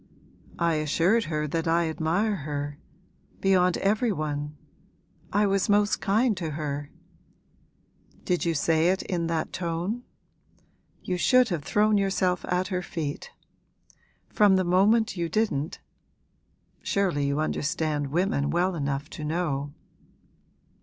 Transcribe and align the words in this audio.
'I 0.57 0.73
assured 0.77 1.23
her 1.25 1.47
that 1.47 1.67
I 1.67 1.87
admire 1.87 2.37
her 2.37 2.79
beyond 3.39 3.77
every 3.77 4.11
one. 4.11 4.57
I 5.31 5.45
was 5.45 5.69
most 5.69 6.01
kind 6.01 6.35
to 6.37 6.49
her.' 6.57 6.89
'Did 8.25 8.43
you 8.43 8.55
say 8.55 8.87
it 8.89 9.03
in 9.03 9.27
that 9.27 9.53
tone? 9.53 10.01
You 11.03 11.17
should 11.17 11.49
have 11.49 11.61
thrown 11.63 11.99
yourself 11.99 12.43
at 12.49 12.69
her 12.69 12.81
feet! 12.81 13.29
From 14.27 14.55
the 14.55 14.63
moment 14.63 15.17
you 15.17 15.29
didn't 15.29 15.79
surely 16.81 17.27
you 17.27 17.39
understand 17.39 18.07
women 18.07 18.49
well 18.49 18.73
enough 18.73 19.07
to 19.11 19.23
know.' 19.23 19.71